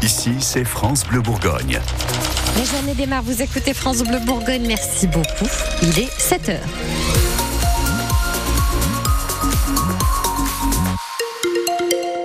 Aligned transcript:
Ici, 0.00 0.36
c'est 0.40 0.64
France 0.64 1.04
Bleu 1.04 1.20
Bourgogne. 1.20 1.80
Les 2.56 2.64
journées 2.64 2.94
démarrent, 2.94 3.24
vous 3.24 3.42
écoutez 3.42 3.74
France 3.74 4.04
Bleu 4.04 4.20
Bourgogne, 4.20 4.64
merci 4.64 5.08
beaucoup. 5.08 5.48
Il 5.82 5.98
est 5.98 6.20
7 6.20 6.48
heures. 6.50 6.68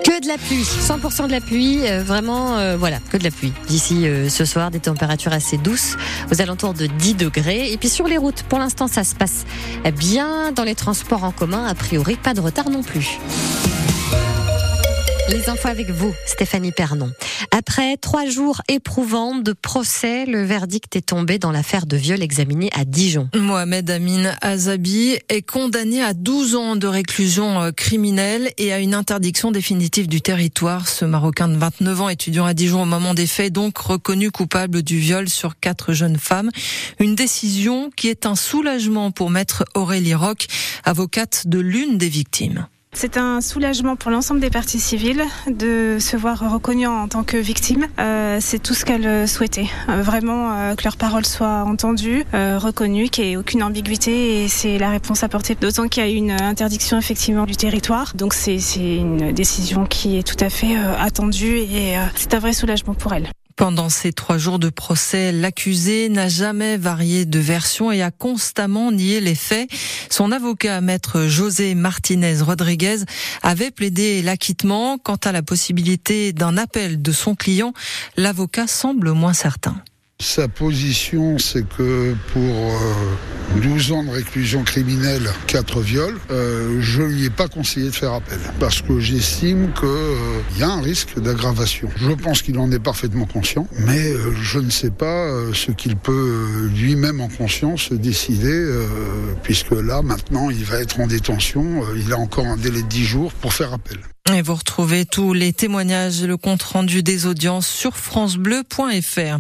Que 0.04 0.22
de 0.22 0.28
la 0.28 0.38
pluie, 0.38 0.62
100% 0.64 1.26
de 1.26 1.32
la 1.32 1.42
pluie, 1.42 1.80
euh, 1.90 2.04
vraiment, 2.04 2.58
euh, 2.58 2.78
voilà, 2.78 3.00
que 3.10 3.18
de 3.18 3.24
la 3.24 3.32
pluie. 3.32 3.54
D'ici 3.68 4.06
euh, 4.08 4.30
ce 4.30 4.46
soir, 4.46 4.70
des 4.70 4.80
températures 4.80 5.34
assez 5.34 5.58
douces, 5.58 5.98
aux 6.32 6.42
alentours 6.42 6.76
de 6.76 6.86
10 6.86 7.16
degrés. 7.16 7.72
Et 7.72 7.78
puis 7.78 7.90
sur 7.90 8.08
les 8.08 8.18
routes, 8.18 8.44
pour 8.44 8.60
l'instant, 8.60 8.88
ça 8.88 9.04
se 9.04 9.16
passe 9.16 9.46
bien 9.98 10.52
dans 10.52 10.64
les 10.64 10.76
transports 10.76 11.24
en 11.24 11.32
commun. 11.32 11.66
A 11.66 11.74
priori, 11.74 12.18
pas 12.18 12.36
de 12.36 12.40
retard 12.40 12.70
non 12.70 12.84
plus. 12.84 13.18
Les 15.30 15.50
infos 15.50 15.70
avec 15.70 15.90
vous, 15.90 16.14
Stéphanie 16.26 16.74
Pernon. 16.74 17.12
Après 17.52 17.96
trois 17.98 18.26
jours 18.26 18.62
éprouvants 18.68 19.36
de 19.36 19.54
procès, 19.54 20.26
le 20.26 20.44
verdict 20.44 20.96
est 20.98 21.08
tombé 21.08 21.40
dans 21.40 21.52
l'affaire 21.52 21.86
de 21.86 21.96
viol 21.96 22.22
examinée 22.22 22.70
à 22.74 22.84
Dijon. 22.84 23.30
Mohamed 23.34 23.90
Amin 23.90 24.34
Azabi 24.42 25.18
est 25.30 25.42
condamné 25.42 26.04
à 26.04 26.14
12 26.14 26.56
ans 26.56 26.76
de 26.76 26.88
réclusion 26.88 27.62
euh, 27.62 27.72
criminelle 27.72 28.52
et 28.58 28.74
à 28.74 28.80
une 28.80 28.94
interdiction 28.94 29.52
définitive 29.52 30.08
du 30.08 30.22
territoire. 30.22 30.90
Ce 30.90 31.06
Marocain 31.06 31.48
de 31.48 31.58
29 31.58 32.02
ans, 32.02 32.10
étudiant 32.10 32.46
à 32.46 32.54
Dijon 32.54 32.84
au 32.84 32.86
moment 32.86 33.14
des 33.14 33.28
faits, 33.28 33.54
donc 33.54 33.78
reconnu 33.78 34.30
coupable 34.30 34.84
du 34.84 35.00
viol 35.00 35.30
sur 35.30 35.58
quatre 35.58 35.94
jeunes 35.94 36.18
femmes. 36.18 36.52
Une 37.00 37.16
décision 37.16 37.90
qui 37.96 38.10
est 38.10 38.26
un 38.26 38.36
soulagement 38.36 39.12
pour 39.12 39.30
maître 39.30 39.64
Aurélie 39.74 40.16
Roch, 40.16 40.48
avocate 40.84 41.48
de 41.48 41.60
l'une 41.60 41.98
des 41.98 42.10
victimes. 42.10 42.68
C'est 42.96 43.18
un 43.18 43.42
soulagement 43.42 43.96
pour 43.96 44.12
l'ensemble 44.12 44.40
des 44.40 44.50
parties 44.50 44.80
civiles 44.80 45.24
de 45.48 45.98
se 46.00 46.16
voir 46.16 46.52
reconnues 46.52 46.88
en 46.88 47.08
tant 47.08 47.24
que 47.24 47.38
victimes. 47.38 47.88
Euh, 48.00 48.38
c'est 48.40 48.62
tout 48.62 48.74
ce 48.74 48.86
qu'elles 48.86 49.28
souhaitaient. 49.28 49.68
Euh, 49.90 50.02
vraiment 50.02 50.54
euh, 50.54 50.76
que 50.76 50.84
leurs 50.84 50.98
paroles 50.98 51.26
soient 51.26 51.64
entendues, 51.64 52.24
euh, 52.34 52.58
reconnues, 52.60 53.10
qu'il 53.10 53.26
n'y 53.26 53.32
ait 53.32 53.38
aucune 53.38 53.64
ambiguïté 53.64 54.44
et 54.44 54.48
c'est 54.48 54.78
la 54.78 54.92
réponse 54.92 55.24
apportée. 55.24 55.56
D'autant 55.56 55.88
qu'il 55.88 56.04
y 56.04 56.06
a 56.06 56.10
une 56.10 56.32
interdiction 56.32 56.98
effectivement 56.98 57.46
du 57.46 57.56
territoire. 57.56 58.14
Donc 58.16 58.34
c'est 58.34 58.60
une 58.76 59.32
décision 59.32 59.86
qui 59.86 60.18
est 60.18 60.24
tout 60.24 60.42
à 60.44 60.50
fait 60.50 60.76
attendue 61.00 61.58
et 61.58 61.96
c'est 62.16 62.34
un 62.34 62.40
vrai 62.40 62.54
soulagement 62.54 62.94
pour 62.94 63.14
elles. 63.14 63.30
Pendant 63.56 63.90
ces 63.90 64.14
trois 64.14 64.38
jours 64.38 64.58
de 64.58 64.70
procès, 64.70 65.32
l'accusé 65.32 66.10
n'a 66.10 66.28
jamais 66.28 66.78
varié 66.78 67.26
de 67.26 67.40
version 67.40 67.92
et 67.92 68.02
a 68.02 68.10
constamment 68.10 68.92
nié 68.92 69.20
les 69.20 69.36
faits. 69.36 69.70
Son 70.10 70.32
avocat, 70.32 70.82
maître 70.82 71.28
José 71.28 71.76
Martinez 71.76 72.42
Rodriguez, 72.42 72.98
avait 73.44 73.72
plaidé 73.72 74.24
l'acquittement. 74.24 74.98
Quant 74.98 75.18
à 75.24 75.32
la 75.32 75.44
possibilité 75.44 76.34
d'un 76.34 76.58
appel 76.58 77.02
de 77.02 77.12
son 77.12 77.36
client, 77.36 77.74
l'avocat 78.18 78.68
semble 78.68 79.12
moins 79.12 79.34
certain. 79.34 79.76
Sa 80.24 80.48
position, 80.48 81.38
c'est 81.38 81.68
que 81.68 82.16
pour 82.32 82.42
euh, 82.42 83.60
12 83.62 83.92
ans 83.92 84.04
de 84.06 84.10
réclusion 84.10 84.64
criminelle, 84.64 85.30
4 85.48 85.82
viols, 85.82 86.18
euh, 86.32 86.78
je 86.80 87.02
lui 87.04 87.26
ai 87.26 87.30
pas 87.30 87.50
conseillé 87.50 87.90
de 87.90 87.96
faire 87.96 88.14
appel. 88.14 88.40
Parce 88.58 88.82
que 88.82 89.02
j'estime 89.02 89.74
qu'il 89.74 89.84
euh, 89.86 90.40
y 90.58 90.64
a 90.64 90.70
un 90.70 90.82
risque 90.82 91.20
d'aggravation. 91.20 91.90
Je 91.98 92.12
pense 92.12 92.42
qu'il 92.42 92.58
en 92.58 92.72
est 92.72 92.80
parfaitement 92.80 93.26
conscient, 93.26 93.68
mais 93.80 94.14
euh, 94.14 94.34
je 94.42 94.60
ne 94.60 94.70
sais 94.70 94.92
pas 94.92 95.26
euh, 95.26 95.54
ce 95.54 95.72
qu'il 95.72 95.98
peut 95.98 96.14
euh, 96.14 96.70
lui-même 96.70 97.20
en 97.20 97.28
conscience 97.28 97.92
décider, 97.92 98.48
euh, 98.48 98.88
puisque 99.44 99.72
là, 99.72 100.02
maintenant, 100.04 100.50
il 100.50 100.64
va 100.64 100.80
être 100.80 101.02
en 101.02 101.08
détention. 101.08 101.84
Euh, 101.84 101.98
il 101.98 102.14
a 102.14 102.18
encore 102.18 102.48
un 102.48 102.58
délai 102.58 102.82
de 102.82 102.88
10 102.88 103.04
jours 103.04 103.34
pour 103.34 103.54
faire 103.54 103.74
appel. 103.74 104.00
Et 104.32 104.42
vous 104.42 104.56
retrouvez 104.56 105.06
tous 105.06 105.34
les 105.34 105.52
témoignages 105.52 106.24
et 106.24 106.28
le 106.28 106.38
compte 106.38 106.64
rendu 106.64 107.04
des 107.04 107.26
audiences 107.26 107.68
sur 107.68 107.98
francebleu.fr. 107.98 109.38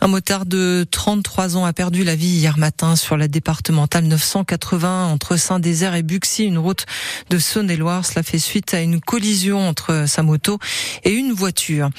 Un 0.00 0.06
motard 0.06 0.46
de 0.46 0.86
33 0.88 1.56
ans 1.56 1.64
a 1.64 1.72
perdu 1.72 2.04
la 2.04 2.14
vie 2.14 2.28
hier 2.28 2.56
matin 2.56 2.94
sur 2.94 3.16
la 3.16 3.26
départementale 3.26 4.04
980 4.04 5.08
entre 5.08 5.36
Saint-Désert 5.36 5.96
et 5.96 6.04
Buxy, 6.04 6.44
une 6.44 6.58
route 6.58 6.86
de 7.28 7.38
Saône-et-Loire. 7.38 8.06
Cela 8.06 8.22
fait 8.22 8.38
suite 8.38 8.72
à 8.72 8.80
une 8.80 9.00
collision 9.00 9.68
entre 9.68 10.04
sa 10.06 10.22
moto 10.22 10.60
et 11.02 11.10
une 11.10 11.32
voiture. 11.32 11.90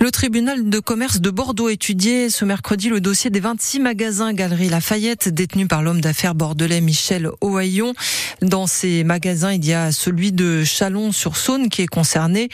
Le 0.00 0.12
tribunal 0.12 0.70
de 0.70 0.78
commerce 0.78 1.20
de 1.20 1.30
Bordeaux 1.30 1.68
étudiait 1.68 2.30
ce 2.30 2.44
mercredi 2.44 2.88
le 2.88 3.00
dossier 3.00 3.30
des 3.30 3.40
26 3.40 3.80
magasins 3.80 4.32
Galerie 4.32 4.68
Lafayette 4.68 5.28
détenus 5.28 5.68
par 5.68 5.82
l'homme 5.82 6.00
d'affaires 6.00 6.36
bordelais 6.36 6.80
Michel 6.80 7.28
Ohaillon. 7.40 7.94
Dans 8.42 8.68
ces 8.68 9.02
magasins, 9.02 9.52
il 9.52 9.66
y 9.66 9.74
a 9.74 9.90
celui 9.90 10.30
de 10.30 10.62
Chalon-sur-Saône 10.64 11.68
qui 11.68 11.79
est 11.80 11.86
concerné, 11.86 12.48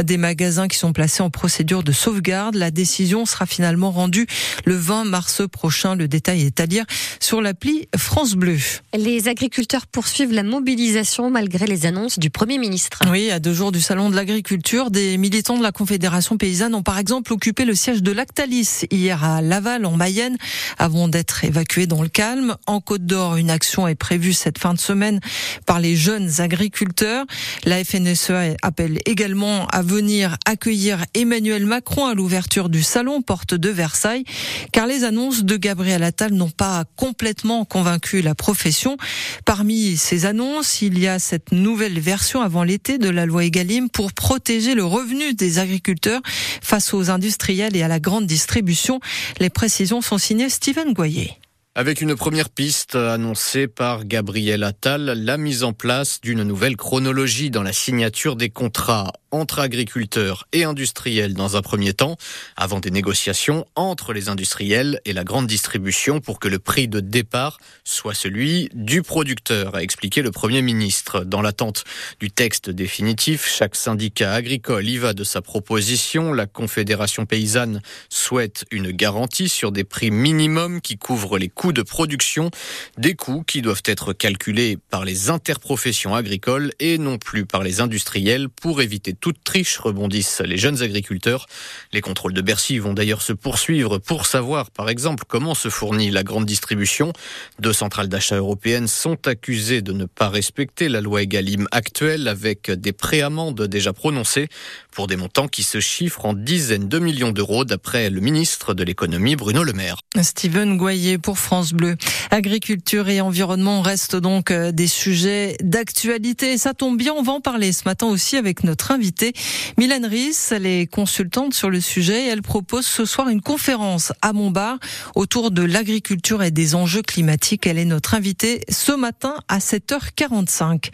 des 0.00 0.16
magasins 0.16 0.68
qui 0.68 0.78
sont 0.78 0.92
placés 0.92 1.22
en 1.22 1.30
procédure 1.30 1.82
de 1.82 1.92
sauvegarde. 1.92 2.54
La 2.54 2.70
décision 2.70 3.26
sera 3.26 3.46
finalement 3.46 3.90
rendue 3.90 4.26
le 4.64 4.76
20 4.76 5.04
mars 5.04 5.42
prochain. 5.50 5.94
Le 5.94 6.08
détail 6.08 6.42
est 6.42 6.60
à 6.60 6.66
lire 6.66 6.84
sur 7.20 7.40
l'appli 7.40 7.88
France 7.96 8.34
Bleu. 8.34 8.58
Les 8.94 9.28
agriculteurs 9.28 9.86
poursuivent 9.86 10.32
la 10.32 10.42
mobilisation 10.42 11.30
malgré 11.30 11.66
les 11.66 11.86
annonces 11.86 12.18
du 12.18 12.30
Premier 12.30 12.58
ministre. 12.58 13.00
Oui, 13.10 13.30
à 13.30 13.38
deux 13.38 13.54
jours 13.54 13.72
du 13.72 13.80
salon 13.80 14.10
de 14.10 14.16
l'agriculture, 14.16 14.90
des 14.90 15.16
militants 15.18 15.56
de 15.56 15.62
la 15.62 15.72
Confédération 15.72 16.36
paysanne 16.36 16.74
ont 16.74 16.82
par 16.82 16.98
exemple 16.98 17.32
occupé 17.32 17.64
le 17.64 17.74
siège 17.74 18.02
de 18.02 18.12
Lactalis 18.12 18.86
hier 18.90 19.22
à 19.24 19.42
Laval 19.42 19.86
en 19.86 19.96
Mayenne 19.96 20.36
avant 20.78 21.08
d'être 21.08 21.44
évacués 21.44 21.86
dans 21.86 22.02
le 22.02 22.08
calme. 22.08 22.56
En 22.66 22.80
Côte 22.80 23.06
d'Or, 23.06 23.36
une 23.36 23.50
action 23.50 23.86
est 23.88 23.94
prévue 23.94 24.32
cette 24.32 24.58
fin 24.58 24.74
de 24.74 24.78
semaine 24.78 25.20
par 25.66 25.80
les 25.80 25.96
jeunes 25.96 26.40
agriculteurs. 26.40 27.24
La 27.64 27.84
FNSEA 27.84 28.56
appelle 28.72 29.00
également 29.04 29.66
à 29.66 29.82
venir 29.82 30.38
accueillir 30.46 31.04
Emmanuel 31.12 31.66
Macron 31.66 32.06
à 32.06 32.14
l'ouverture 32.14 32.70
du 32.70 32.82
salon 32.82 33.20
porte 33.20 33.52
de 33.52 33.68
Versailles 33.68 34.24
car 34.72 34.86
les 34.86 35.04
annonces 35.04 35.44
de 35.44 35.58
Gabriel 35.58 36.02
Attal 36.02 36.32
n'ont 36.32 36.48
pas 36.48 36.84
complètement 36.96 37.66
convaincu 37.66 38.22
la 38.22 38.34
profession. 38.34 38.96
Parmi 39.44 39.98
ces 39.98 40.24
annonces, 40.24 40.80
il 40.80 40.98
y 40.98 41.06
a 41.06 41.18
cette 41.18 41.52
nouvelle 41.52 42.00
version 42.00 42.40
avant 42.40 42.64
l'été 42.64 42.96
de 42.96 43.10
la 43.10 43.26
loi 43.26 43.44
Egalim 43.44 43.90
pour 43.90 44.14
protéger 44.14 44.74
le 44.74 44.86
revenu 44.86 45.34
des 45.34 45.58
agriculteurs 45.58 46.22
face 46.62 46.94
aux 46.94 47.10
industriels 47.10 47.76
et 47.76 47.82
à 47.82 47.88
la 47.88 48.00
grande 48.00 48.24
distribution. 48.24 49.00
Les 49.38 49.50
précisions 49.50 50.00
sont 50.00 50.16
signées 50.16 50.48
Steven 50.48 50.94
Goyer. 50.94 51.41
Avec 51.74 52.02
une 52.02 52.14
première 52.14 52.50
piste 52.50 52.96
annoncée 52.96 53.66
par 53.66 54.04
Gabriel 54.04 54.62
Attal, 54.62 55.04
la 55.16 55.38
mise 55.38 55.64
en 55.64 55.72
place 55.72 56.20
d'une 56.20 56.42
nouvelle 56.42 56.76
chronologie 56.76 57.50
dans 57.50 57.62
la 57.62 57.72
signature 57.72 58.36
des 58.36 58.50
contrats 58.50 59.10
entre 59.32 59.58
agriculteurs 59.58 60.46
et 60.52 60.64
industriels 60.64 61.34
dans 61.34 61.56
un 61.56 61.62
premier 61.62 61.94
temps, 61.94 62.16
avant 62.56 62.78
des 62.78 62.90
négociations 62.90 63.66
entre 63.74 64.12
les 64.12 64.28
industriels 64.28 65.00
et 65.04 65.12
la 65.12 65.24
grande 65.24 65.46
distribution 65.46 66.20
pour 66.20 66.38
que 66.38 66.48
le 66.48 66.58
prix 66.58 66.86
de 66.86 67.00
départ 67.00 67.58
soit 67.84 68.14
celui 68.14 68.68
du 68.74 69.02
producteur, 69.02 69.74
a 69.74 69.82
expliqué 69.82 70.22
le 70.22 70.30
Premier 70.30 70.62
ministre. 70.62 71.24
Dans 71.24 71.42
l'attente 71.42 71.84
du 72.20 72.30
texte 72.30 72.70
définitif, 72.70 73.48
chaque 73.48 73.74
syndicat 73.74 74.32
agricole 74.32 74.88
y 74.88 74.98
va 74.98 75.14
de 75.14 75.24
sa 75.24 75.42
proposition. 75.42 76.32
La 76.32 76.46
Confédération 76.46 77.26
paysanne 77.26 77.80
souhaite 78.08 78.64
une 78.70 78.90
garantie 78.90 79.48
sur 79.48 79.72
des 79.72 79.84
prix 79.84 80.10
minimums 80.10 80.80
qui 80.80 80.98
couvrent 80.98 81.38
les 81.38 81.48
coûts 81.48 81.72
de 81.72 81.82
production, 81.82 82.50
des 82.98 83.14
coûts 83.14 83.42
qui 83.42 83.62
doivent 83.62 83.82
être 83.86 84.12
calculés 84.12 84.78
par 84.90 85.04
les 85.04 85.30
interprofessions 85.30 86.14
agricoles 86.14 86.72
et 86.78 86.98
non 86.98 87.18
plus 87.18 87.46
par 87.46 87.62
les 87.62 87.80
industriels 87.80 88.48
pour 88.48 88.82
éviter 88.82 89.14
toute 89.22 89.42
triche, 89.44 89.78
rebondissent 89.78 90.42
les 90.44 90.58
jeunes 90.58 90.82
agriculteurs. 90.82 91.46
Les 91.92 92.00
contrôles 92.00 92.34
de 92.34 92.42
Bercy 92.42 92.78
vont 92.78 92.92
d'ailleurs 92.92 93.22
se 93.22 93.32
poursuivre 93.32 93.98
pour 93.98 94.26
savoir, 94.26 94.70
par 94.72 94.90
exemple, 94.90 95.24
comment 95.26 95.54
se 95.54 95.70
fournit 95.70 96.10
la 96.10 96.24
grande 96.24 96.44
distribution. 96.44 97.12
Deux 97.60 97.72
centrales 97.72 98.08
d'achat 98.08 98.36
européennes 98.36 98.88
sont 98.88 99.28
accusées 99.28 99.80
de 99.80 99.92
ne 99.92 100.06
pas 100.06 100.28
respecter 100.28 100.88
la 100.88 101.00
loi 101.00 101.22
Egalim 101.22 101.68
actuelle 101.70 102.26
avec 102.26 102.70
des 102.70 102.92
préamendes 102.92 103.62
déjà 103.62 103.92
prononcées 103.92 104.48
pour 104.90 105.06
des 105.06 105.16
montants 105.16 105.48
qui 105.48 105.62
se 105.62 105.78
chiffrent 105.78 106.26
en 106.26 106.34
dizaines 106.34 106.88
de 106.88 106.98
millions 106.98 107.30
d'euros 107.30 107.64
d'après 107.64 108.10
le 108.10 108.20
ministre 108.20 108.74
de 108.74 108.82
l'économie 108.82 109.36
Bruno 109.36 109.62
Le 109.62 109.72
Maire. 109.72 109.96
Steven 110.20 110.76
Goyer 110.76 111.18
pour 111.18 111.38
France 111.38 111.72
Bleu. 111.72 111.96
Agriculture 112.30 113.08
et 113.08 113.20
environnement 113.20 113.82
restent 113.82 114.16
donc 114.16 114.50
euh, 114.50 114.72
des 114.72 114.88
sujets 114.88 115.56
d'actualité. 115.62 116.58
Ça 116.58 116.74
tombe 116.74 116.98
bien, 116.98 117.14
on 117.16 117.22
va 117.22 117.32
en 117.32 117.40
parler 117.40 117.72
ce 117.72 117.82
matin 117.84 118.06
aussi 118.06 118.36
avec 118.36 118.64
notre 118.64 118.90
invitée, 119.12 119.32
Mylène 119.76 120.06
Ries. 120.06 120.36
Elle 120.52 120.64
est 120.64 120.86
consultante 120.86 121.52
sur 121.52 121.68
le 121.68 121.80
sujet 121.80 122.24
et 122.24 122.28
elle 122.28 122.40
propose 122.40 122.86
ce 122.86 123.04
soir 123.04 123.28
une 123.28 123.42
conférence 123.42 124.12
à 124.22 124.32
Montbard 124.32 124.78
autour 125.14 125.50
de 125.50 125.62
l'agriculture 125.62 126.42
et 126.42 126.50
des 126.50 126.74
enjeux 126.74 127.02
climatiques. 127.02 127.66
Elle 127.66 127.78
est 127.78 127.84
notre 127.84 128.14
invitée 128.14 128.62
ce 128.70 128.92
matin 128.92 129.34
à 129.48 129.58
7h45. 129.58 130.90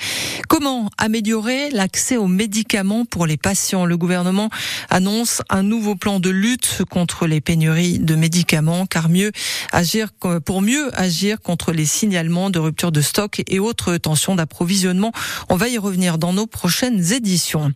Comment 0.48 0.90
améliorer 0.98 1.70
l'accès 1.70 2.16
aux 2.16 2.26
médicaments 2.26 3.04
pour 3.04 3.26
les 3.26 3.36
patients? 3.36 3.84
Le 3.84 3.96
gouvernement 3.96 4.50
annonce 4.90 5.42
un 5.48 5.62
nouveau 5.62 5.94
plan 5.94 6.18
de 6.18 6.30
lutte 6.30 6.82
contre 6.90 7.26
les 7.26 7.40
pénuries 7.40 8.00
de 8.00 8.16
médicaments 8.16 8.86
car 8.86 9.08
mieux 9.08 9.30
agir 9.70 10.08
pour 10.44 10.62
mieux 10.62 10.90
agir 10.98 11.40
contre 11.40 11.72
les 11.72 11.86
signalements 11.86 12.50
de 12.50 12.58
rupture 12.58 12.90
de 12.90 13.00
stock 13.00 13.42
et 13.46 13.58
autres 13.60 13.96
tensions 13.96 14.34
d'approvisionnement. 14.34 15.12
On 15.50 15.56
va 15.56 15.68
y 15.68 15.78
revenir 15.78 16.18
dans 16.18 16.32
nos 16.32 16.46
prochaines 16.46 17.12
éditions. 17.12 17.72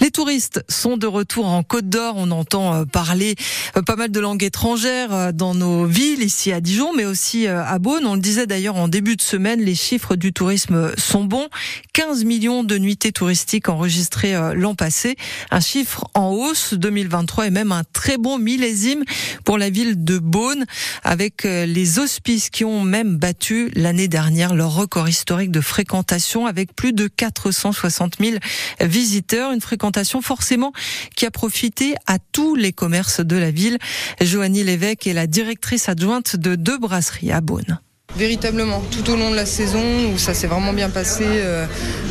Les 0.00 0.10
touristes 0.10 0.64
sont 0.68 0.96
de 0.96 1.06
retour 1.06 1.46
en 1.46 1.62
Côte 1.62 1.88
d'Or. 1.88 2.14
On 2.16 2.30
entend 2.30 2.74
euh, 2.74 2.84
parler 2.84 3.36
euh, 3.76 3.82
pas 3.82 3.96
mal 3.96 4.10
de 4.10 4.20
langues 4.20 4.42
étrangères 4.42 5.14
euh, 5.14 5.32
dans 5.32 5.54
nos 5.54 5.86
villes, 5.86 6.22
ici 6.22 6.52
à 6.52 6.60
Dijon, 6.60 6.92
mais 6.94 7.04
aussi 7.04 7.46
à 7.46 7.78
Beaune. 7.78 8.06
On 8.06 8.14
le 8.14 8.20
disait 8.20 8.46
d'ailleurs 8.46 8.76
en 8.76 8.88
début 8.88 9.16
de 9.16 9.22
semaine, 9.22 9.60
les 9.60 9.74
chiffres 9.74 10.16
du 10.16 10.32
tourisme 10.32 10.92
sont 10.96 11.24
bons. 11.24 11.48
15 11.92 12.24
millions 12.24 12.64
de 12.64 12.76
nuitées 12.76 13.12
touristiques 13.12 13.68
enregistrées 13.68 14.34
l'an 14.54 14.74
passé. 14.74 15.16
Un 15.50 15.60
chiffre 15.60 16.06
en 16.14 16.30
hausse 16.30 16.74
2023 16.74 17.46
et 17.46 17.50
même 17.50 17.72
un 17.72 17.82
très 17.92 18.18
bon 18.18 18.38
millésime 18.38 19.04
pour 19.44 19.58
la 19.58 19.70
ville 19.70 20.02
de 20.02 20.18
Beaune 20.18 20.64
avec 21.02 21.44
les 21.44 21.98
hospices 21.98 22.50
qui 22.50 22.64
ont 22.64 22.82
même 22.82 23.16
battu 23.16 23.70
l'année 23.74 24.08
dernière 24.08 24.54
leur 24.54 24.74
record 24.74 25.08
historique 25.08 25.50
de 25.50 25.60
fréquentation 25.60 26.46
avec 26.46 26.74
plus 26.74 26.92
de 26.92 27.06
460 27.06 28.16
000 28.20 28.36
visiteurs. 28.80 29.52
Une 29.52 29.60
fréquentation 29.60 29.83
forcément 30.22 30.72
qui 31.16 31.26
a 31.26 31.30
profité 31.30 31.94
à 32.06 32.18
tous 32.18 32.54
les 32.54 32.72
commerces 32.72 33.20
de 33.20 33.36
la 33.36 33.50
ville. 33.50 33.78
Joanie 34.20 34.64
Lévesque 34.64 35.06
est 35.06 35.12
la 35.12 35.26
directrice 35.26 35.88
adjointe 35.88 36.36
de 36.36 36.54
deux 36.54 36.78
brasseries 36.78 37.32
à 37.32 37.40
Beaune. 37.40 37.78
Véritablement, 38.16 38.80
tout 38.92 39.10
au 39.10 39.16
long 39.16 39.32
de 39.32 39.36
la 39.36 39.46
saison 39.46 39.82
où 40.12 40.18
ça 40.18 40.34
s'est 40.34 40.46
vraiment 40.46 40.72
bien 40.72 40.88
passé 40.88 41.24
euh, 41.26 41.66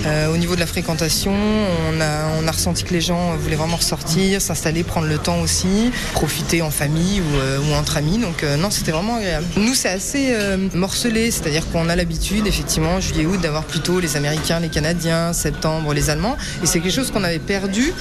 euh, 0.05 0.33
au 0.33 0.37
niveau 0.37 0.55
de 0.55 0.59
la 0.59 0.65
fréquentation, 0.65 1.31
on 1.33 2.01
a, 2.01 2.51
ressenti 2.51 2.83
que 2.83 2.93
les 2.93 3.01
gens 3.01 3.35
voulaient 3.37 3.55
vraiment 3.55 3.77
ressortir, 3.77 4.41
s'installer, 4.41 4.83
prendre 4.83 5.07
le 5.07 5.17
temps 5.17 5.39
aussi, 5.39 5.91
profiter 6.11 6.61
en 6.61 6.69
famille 6.69 7.21
ou, 7.21 7.37
euh, 7.37 7.79
entre 7.79 7.97
amis. 7.97 8.17
Donc 8.17 8.43
non, 8.59 8.69
c'était 8.69 8.91
vraiment 8.91 9.15
agréable. 9.15 9.45
Nous, 9.55 9.73
c'est 9.73 9.89
assez 9.89 10.33
morcelé, 10.73 11.31
c'est-à-dire 11.31 11.67
qu'on 11.71 11.89
a 11.89 11.95
l'habitude, 11.95 12.45
effectivement, 12.47 12.99
juillet-août, 12.99 13.39
d'avoir 13.41 13.63
plutôt 13.63 13.99
les 13.99 14.17
Américains, 14.17 14.59
les 14.59 14.69
Canadiens, 14.69 15.33
septembre, 15.33 15.93
les 15.93 16.09
Allemands. 16.09 16.37
Et 16.61 16.67
c'est 16.67 16.79
quelque 16.79 16.93
chose 16.93 17.11
qu'on 17.11 17.23
avait 17.23 17.39
perdu, 17.39 17.93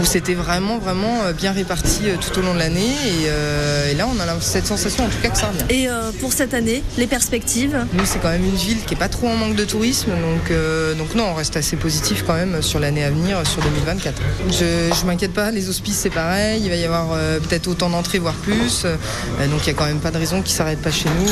où 0.00 0.04
c'était 0.04 0.34
vraiment, 0.34 0.78
vraiment 0.78 1.18
bien 1.36 1.52
réparti 1.52 2.02
tout 2.20 2.38
au 2.38 2.42
long 2.42 2.54
de 2.54 2.60
l'année. 2.60 2.94
Et, 3.06 3.90
et, 3.90 3.94
là, 3.94 4.08
on 4.08 4.18
a 4.20 4.40
cette 4.40 4.66
sensation, 4.66 5.04
en 5.04 5.08
tout 5.08 5.18
cas, 5.20 5.28
que 5.28 5.38
ça 5.38 5.48
revient. 5.48 5.74
Et 5.74 5.88
pour 6.20 6.32
cette 6.32 6.54
année, 6.54 6.82
les 6.96 7.06
perspectives 7.06 7.47
nous, 7.56 8.04
c'est 8.04 8.18
quand 8.18 8.28
même 8.28 8.44
une 8.44 8.54
ville 8.56 8.84
qui 8.84 8.92
est 8.92 8.96
pas 8.98 9.08
trop 9.08 9.26
en 9.26 9.34
manque 9.34 9.56
de 9.56 9.64
tourisme, 9.64 10.10
donc, 10.10 10.50
euh, 10.50 10.94
donc 10.94 11.14
non, 11.14 11.28
on 11.30 11.34
reste 11.34 11.56
assez 11.56 11.76
positif 11.76 12.22
quand 12.26 12.34
même 12.34 12.60
sur 12.60 12.78
l'année 12.78 13.04
à 13.04 13.10
venir, 13.10 13.46
sur 13.46 13.62
2024. 13.62 14.20
Je, 14.50 14.94
je 14.94 15.06
m'inquiète 15.06 15.32
pas, 15.32 15.50
les 15.50 15.70
hospices 15.70 15.96
c'est 15.96 16.10
pareil, 16.10 16.60
il 16.62 16.68
va 16.68 16.76
y 16.76 16.84
avoir 16.84 17.12
euh, 17.12 17.40
peut-être 17.40 17.66
autant 17.68 17.88
d'entrées, 17.88 18.18
voire 18.18 18.34
plus, 18.34 18.82
euh, 18.84 18.96
donc 19.50 19.62
il 19.64 19.68
y 19.68 19.70
a 19.70 19.74
quand 19.74 19.86
même 19.86 20.00
pas 20.00 20.10
de 20.10 20.18
raison 20.18 20.42
qu'ils 20.42 20.54
s'arrêtent 20.54 20.82
pas 20.82 20.90
chez 20.90 21.08
nous 21.08 21.28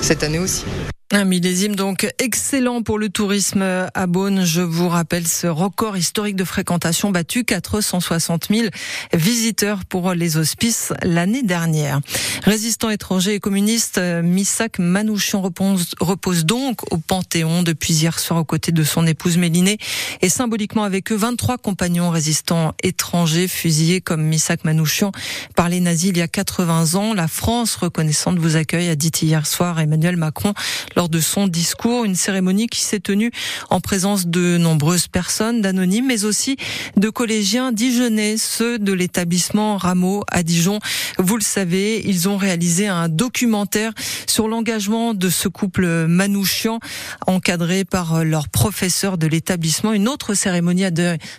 cette 0.00 0.22
année 0.22 0.38
aussi. 0.38 0.64
Un 1.12 1.24
millésime 1.24 1.76
donc 1.76 2.12
excellent 2.18 2.82
pour 2.82 2.98
le 2.98 3.08
tourisme 3.08 3.62
à 3.62 4.06
Beaune. 4.08 4.44
Je 4.44 4.60
vous 4.60 4.88
rappelle 4.88 5.28
ce 5.28 5.46
record 5.46 5.96
historique 5.96 6.34
de 6.34 6.42
fréquentation 6.42 7.12
battu 7.12 7.44
460 7.44 8.48
000 8.50 8.66
visiteurs 9.12 9.84
pour 9.84 10.14
les 10.14 10.36
hospices 10.36 10.92
l'année 11.04 11.44
dernière. 11.44 12.00
Résistant 12.42 12.90
étranger 12.90 13.34
et 13.34 13.40
communiste, 13.40 14.00
Misak 14.00 14.80
Manouchian 14.80 15.42
repose, 15.42 16.44
donc 16.44 16.92
au 16.92 16.98
Panthéon 16.98 17.62
depuis 17.62 17.94
hier 17.94 18.18
soir 18.18 18.40
aux 18.40 18.44
côtés 18.44 18.72
de 18.72 18.82
son 18.82 19.06
épouse 19.06 19.36
Mélinée 19.36 19.78
et 20.22 20.28
symboliquement 20.28 20.82
avec 20.82 21.12
eux 21.12 21.16
23 21.16 21.58
compagnons 21.58 22.10
résistants 22.10 22.74
étrangers 22.82 23.46
fusillés 23.46 24.00
comme 24.00 24.24
Misak 24.24 24.64
Manouchian 24.64 25.12
par 25.54 25.68
les 25.68 25.78
nazis 25.78 26.10
il 26.10 26.18
y 26.18 26.22
a 26.22 26.28
80 26.28 26.96
ans. 26.96 27.14
La 27.14 27.28
France 27.28 27.76
reconnaissante 27.76 28.40
vous 28.40 28.56
accueille, 28.56 28.88
a 28.88 28.96
dit 28.96 29.12
hier 29.22 29.46
soir 29.46 29.78
Emmanuel 29.78 30.16
Macron 30.16 30.52
lors 30.96 31.08
de 31.08 31.20
son 31.20 31.46
discours. 31.46 32.04
Une 32.04 32.16
cérémonie 32.16 32.66
qui 32.66 32.80
s'est 32.80 33.00
tenue 33.00 33.30
en 33.70 33.80
présence 33.80 34.26
de 34.26 34.56
nombreuses 34.56 35.06
personnes, 35.08 35.60
d'anonymes, 35.60 36.06
mais 36.06 36.24
aussi 36.24 36.56
de 36.96 37.10
collégiens 37.10 37.70
dijonnais, 37.70 38.36
ceux 38.38 38.78
de 38.78 38.92
l'établissement 38.92 39.76
Rameau 39.76 40.24
à 40.30 40.42
Dijon. 40.42 40.80
Vous 41.18 41.36
le 41.36 41.42
savez, 41.42 42.02
ils 42.06 42.28
ont 42.28 42.36
réalisé 42.36 42.88
un 42.88 43.08
documentaire 43.08 43.92
sur 44.26 44.48
l'engagement 44.48 45.14
de 45.14 45.28
ce 45.28 45.48
couple 45.48 46.06
Manouchian, 46.06 46.80
encadré 47.26 47.84
par 47.84 48.24
leur 48.24 48.48
professeur 48.48 49.18
de 49.18 49.26
l'établissement. 49.26 49.92
Une 49.92 50.08
autre 50.08 50.34
cérémonie 50.34 50.84
a 50.84 50.90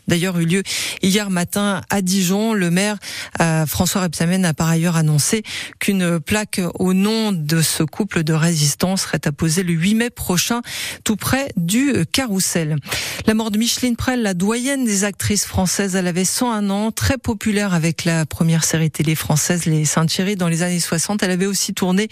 d'ailleurs 0.07 0.39
eu 0.39 0.45
lieu 0.45 0.63
hier 1.01 1.30
matin 1.30 1.81
à 1.89 2.01
Dijon. 2.01 2.53
Le 2.53 2.69
maire 2.69 2.98
euh, 3.42 3.65
François 3.65 4.01
Rebsamen 4.01 4.45
a 4.45 4.53
par 4.53 4.69
ailleurs 4.69 4.95
annoncé 4.95 5.44
qu'une 5.80 6.19
plaque 6.19 6.62
au 6.75 6.94
nom 6.94 7.31
de 7.31 7.62
ce 7.62 7.83
couple 7.83 8.24
de 8.24 8.33
résistants 8.33 8.98
serait 8.98 9.25
apposée 9.25 9.47
le 9.48 9.74
8 9.74 9.96
mai 9.96 10.10
prochain, 10.10 10.62
tout 11.04 11.16
près 11.16 11.50
du 11.56 11.94
Carrousel. 12.12 12.76
La 13.26 13.34
mort 13.34 13.52
de 13.52 13.58
Micheline 13.58 13.96
Prel, 13.96 14.22
la 14.22 14.34
doyenne 14.34 14.86
des 14.86 15.04
actrices 15.04 15.46
françaises, 15.46 15.96
elle 15.96 16.08
avait 16.08 16.26
101 16.26 16.70
ans, 16.70 16.92
très 16.92 17.18
populaire 17.18 17.74
avec 17.74 18.06
la 18.06 18.26
première 18.26 18.64
série 18.64 18.92
télé 18.92 19.16
française, 19.16 19.66
Les 19.66 19.86
Saint-Thierry, 19.86 20.36
dans 20.36 20.48
les 20.48 20.64
années 20.64 20.80
60. 20.80 21.24
Elle 21.24 21.32
avait 21.32 21.46
aussi 21.46 21.74
tourné 21.74 22.10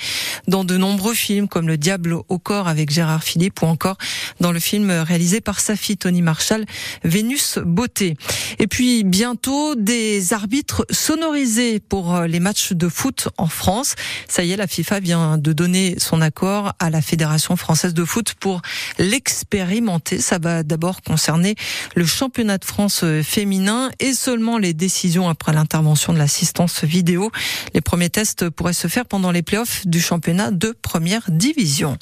dans 0.47 0.63
de 0.63 0.77
nombreux 0.77 1.13
films, 1.13 1.47
comme 1.47 1.67
Le 1.67 1.77
Diable 1.77 2.15
au 2.27 2.39
corps 2.39 2.67
avec 2.67 2.89
Gérard 2.89 3.23
Philippe, 3.23 3.61
ou 3.61 3.65
encore 3.65 3.97
dans 4.39 4.51
le 4.51 4.59
film 4.59 4.89
réalisé 4.91 5.41
par 5.41 5.59
sa 5.59 5.75
fille 5.75 5.97
Tony 5.97 6.21
Marshall, 6.21 6.65
Vénus 7.03 7.59
Beauté. 7.63 8.15
Et 8.59 8.67
puis 8.67 9.03
bientôt, 9.03 9.75
des 9.75 10.33
arbitres 10.33 10.85
sonorisés 10.89 11.79
pour 11.79 12.21
les 12.21 12.39
matchs 12.39 12.73
de 12.73 12.89
foot 12.89 13.29
en 13.37 13.47
France. 13.47 13.95
Ça 14.27 14.43
y 14.43 14.51
est, 14.51 14.57
la 14.57 14.67
FIFA 14.67 14.99
vient 14.99 15.37
de 15.37 15.53
donner 15.53 15.95
son 15.97 16.21
accord 16.21 16.73
à 16.79 16.89
la 16.89 17.01
Fédération 17.01 17.24
Française 17.55 17.93
de 17.93 18.05
foot 18.05 18.33
pour 18.39 18.61
l'expérimenter. 18.97 20.19
Ça 20.19 20.37
va 20.39 20.63
d'abord 20.63 21.01
concerner 21.01 21.55
le 21.95 22.05
championnat 22.05 22.57
de 22.57 22.65
France 22.65 23.01
euh, 23.03 23.23
féminin 23.23 23.89
et 23.99 24.13
seulement 24.13 24.57
les 24.57 24.73
décisions 24.73 25.29
après 25.29 25.53
l'intervention 25.53 26.13
de 26.13 26.17
l'assistance 26.17 26.83
vidéo. 26.83 27.31
Les 27.73 27.81
premiers 27.81 28.09
tests 28.09 28.49
pourraient 28.49 28.73
se 28.73 28.87
faire 28.87 29.05
pendant 29.05 29.31
les 29.31 29.41
playoffs 29.41 29.85
du 29.87 29.99
championnat 29.99 30.51
de 30.51 30.75
première 30.81 31.23
division. 31.29 31.97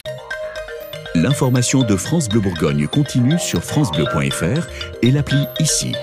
L'information 1.16 1.84
de 1.84 1.96
France 1.96 2.28
Bleu 2.28 2.40
Bourgogne 2.40 2.88
continue 2.88 3.38
sur 3.38 3.64
francebleu.fr 3.64 4.68
et 5.04 5.12
l'appli 5.12 5.46
ici. 5.60 5.94